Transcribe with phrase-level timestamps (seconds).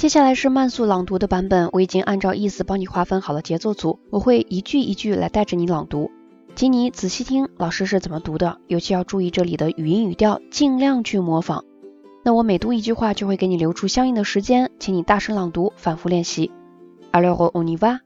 [0.00, 6.10] 接下来是慢速朗读的版本，我已经按照意思帮你划分好了节奏组，我会一句一句来带着你朗读，
[6.56, 11.66] 请你仔细听老师是怎么读的，尤其要注意这里的语音语调，尽量去模仿。
[12.24, 16.50] 那我每读一句话就会给你留出相应的时间，请你大声朗读，反复练习。
[17.12, 18.00] Alors on y va.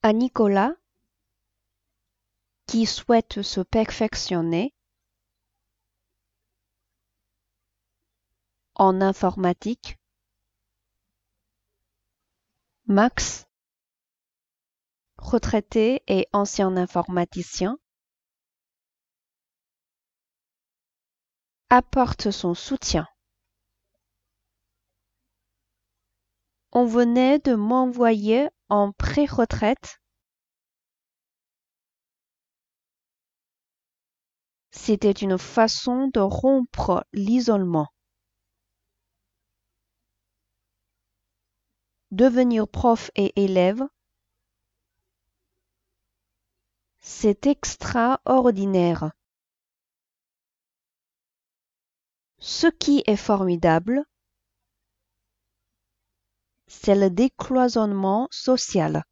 [0.00, 0.76] À Nicolas
[2.68, 4.70] qui souhaite se perfectionner
[8.82, 9.96] en informatique.
[12.86, 13.46] Max,
[15.18, 17.78] retraité et ancien informaticien,
[21.70, 23.06] apporte son soutien.
[26.72, 30.00] On venait de m'envoyer en pré-retraite.
[34.72, 37.86] C'était une façon de rompre l'isolement.
[42.12, 43.82] Devenir prof et élève,
[47.00, 49.10] c'est extraordinaire.
[52.38, 54.04] Ce qui est formidable,
[56.66, 59.04] c'est le décloisonnement social.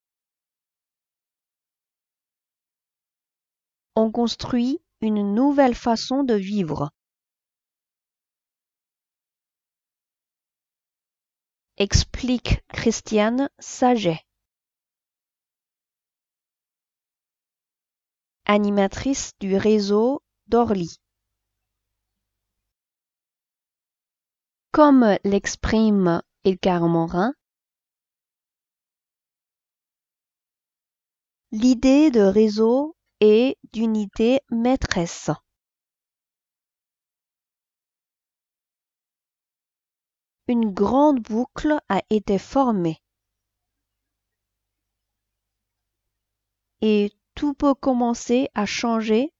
[3.97, 6.91] On construit une nouvelle façon de vivre.
[11.81, 14.21] Explique Christiane Saget.
[18.45, 20.99] Animatrice du réseau d'Orly.
[24.73, 27.33] Comme l'exprime Edgar Morin,
[31.51, 35.31] l'idée de réseau est d'unité maîtresse.
[40.50, 43.02] une grande boucle a été formée.
[46.82, 49.34] Et tout peut commencer à changer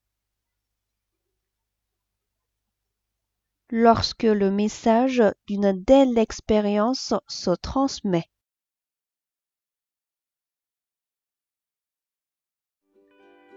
[3.70, 8.24] lorsque le message d'une telle expérience se transmet.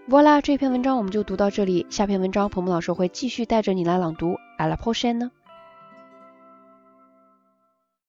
[0.07, 1.85] Voilà，这篇文章我们就读到这里。
[1.89, 4.37] 下篇文章，彭彭老师会继续带着你来朗读。
[4.57, 5.31] À la prochaine。